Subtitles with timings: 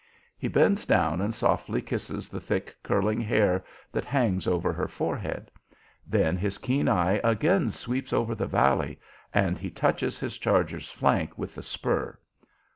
[0.35, 5.51] He bends down and softly kisses the thick, curling hair that hangs over her forehead.
[6.07, 8.99] Then his keen eye again sweeps over the valley,
[9.31, 12.17] and he touches his charger's flank with the spur.